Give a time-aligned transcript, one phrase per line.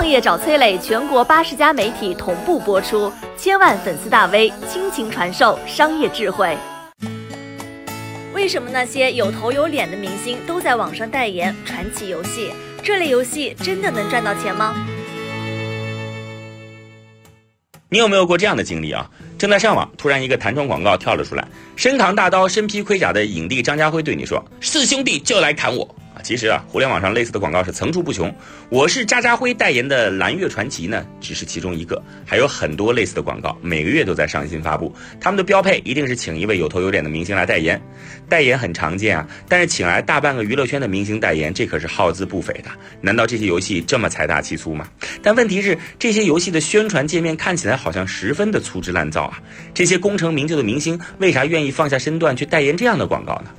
[0.00, 6.56] 创业找崔磊，全国八十家媒体同步播出，千万粉丝大 V 倾情传授商业智慧。
[8.32, 12.50] 为什么那些有头有脸的明星都在网上代言传奇游戏？
[12.82, 14.74] 这类游戏真的能赚到钱吗？
[17.90, 19.06] 你有没有过这样的经历啊？
[19.36, 21.46] 正在上网，突然一个弹窗广告跳了出来，
[21.76, 25.86] 身扛大刀、身披盔甲的影帝张家辉对你说：“四兄弟就来砍我。”
[26.22, 28.32] 其实啊，互联网上类似的广告是层出不穷。
[28.68, 34.94] 我是渣渣辉代言的蓝月传奇呢，只是其中一个，还有很多类似的广告，每个月都在上新发布。
[35.20, 37.80] 他们的标配一定是请一位有头有脸的明星来代言，
[38.28, 39.26] 代言很常见啊。
[39.48, 42.70] 但是请来大半个娱乐圈的明星代言，这可是耗资不菲的。
[43.00, 44.86] 难道这些游戏这么财大气粗吗？
[45.22, 49.40] 但问题是，这些游戏的宣传界面看起来好像十分的粗制滥造啊。
[49.74, 53.50] 这些功成名就的明星为啥愿意放下身段去代言这样的广告呢？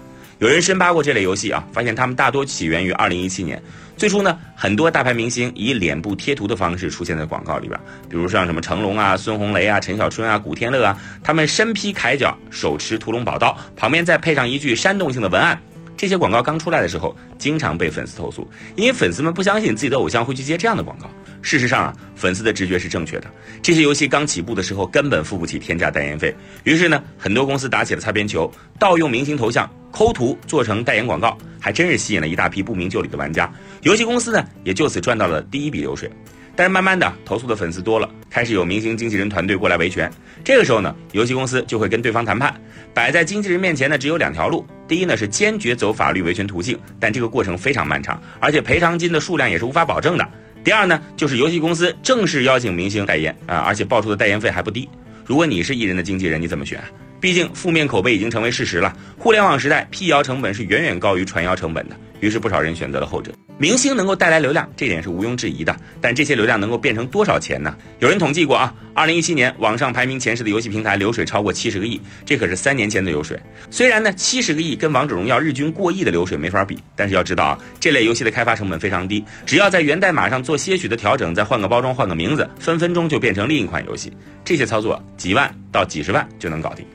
[0.42, 3.62] 有人深扒过这类游戏啊，发现他们大多起源于二零一七年。
[3.96, 15.62] 最初呢，很多大牌明星以脸部贴图的方式出现在广告里边，比如像什么成龙啊、孙红雷啊、陈小春啊、古天乐啊，他们身披铠甲，手持屠龙宝刀，旁边再配上一句煽动性的文案。
[15.96, 21.08] 这些广告刚出来的时候，经常被粉丝投诉，因为粉丝们不相信自己的偶像会去接这样的广告。
[21.44, 23.28] 事实上啊，粉丝的直觉是正确的。
[23.62, 29.70] 这些游戏刚起步的时候，根本付不起天价代言费，于是呢，很多公司打起了擦边球，盗用明星头像。
[29.92, 33.52] 抠图做成代言广告，还真是吸引了一大批不明就里的玩家。
[33.82, 36.10] 游戏公司呢，也就此赚到了第一笔流水。
[36.54, 40.12] 但是慢慢的，投诉的粉丝多了，开始有明星经纪人团队过来维权。
[40.44, 42.54] 这个时候呢，游戏公司就会跟对方谈判。
[42.94, 50.26] 摆在经纪人面前呢，只有两条路：第一呢是坚决走法律维权途径，但这个过程非常漫长，而且赔偿金的数量也是无法保证的；
[50.62, 54.90] 第二呢，就是游戏公司正式邀请明星代言啊，而且报出的代言费还不低。
[55.26, 56.84] 如果你是艺人的经纪人，你怎么选？
[57.22, 58.94] 毕竟负面口碑已经成为事实了。
[59.18, 61.96] 互联网时代，辟谣成本是远远高于传谣成本的。
[62.20, 63.32] 于是不少人选择了后者。
[63.58, 65.76] 明星能够带来流量，这点是毋庸置疑的。
[66.00, 67.76] 但这些流量能够变成多少钱呢？
[68.00, 73.40] 有人统计过啊，二零一七年网上排名前十的游戏平台流水超过七十个亿，这可是三年前的流水。
[73.70, 84.12] 虽然呢，七十个亿跟王者荣耀日均过亿的流水没法比，但是要知道啊，这类游戏的开发成本非常低，只要在源代码上做些许的调整，再换个包装、换个名字，分分钟就变成另一款游戏。
[84.44, 86.86] 这些操作几万到几十万就能搞定。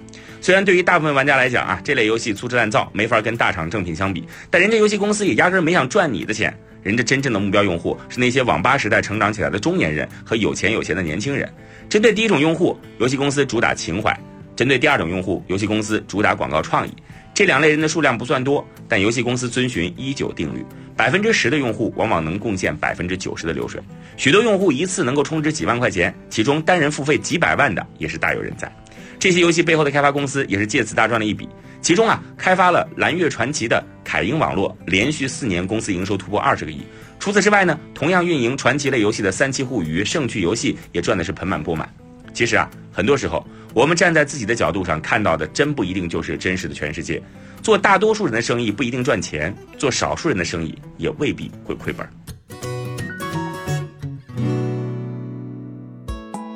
[0.40, 11.52] 虽然对于大部分玩家来讲啊，这类游戏粗制滥造，没法跟大厂正品相比，但人家游戏公司也压根没想赚你的钱，人家真正的目标用户是那些网吧时代成长起来的中年人和有钱有闲的年轻人。
[11.88, 14.12] 针对第一种用户，游戏公司主打情怀；
[14.54, 16.92] 针对第二种用户，游戏公司主打广告创意。
[17.34, 20.64] 这两类人的数量不算多，但游戏公司遵循一九定律，
[20.96, 23.78] 百分之十的用户往往能贡献百分之九十的流水。
[24.16, 28.72] 许多用户一次能够充值几万块钱，其中单人付费几百万的也是大有人在。
[29.18, 31.48] 这些游戏背后的开发公司也是借此大赚了一笔。
[31.80, 36.82] 其中啊，开发了《蓝月传奇》的凯英网络，连续四年公司营收突破二十个亿。
[37.20, 41.88] 除此之外呢，同样运营传奇类游戏的三七互娱、盛趣游戏也赚的是盆满钵满。
[42.34, 47.22] 其实啊，很多时候我们站在自己的角度上看到的，真不一定就是真实的全世界。
[47.62, 52.06] 做大多数人的生意不一定赚钱，做少数人的生意也未必会亏本。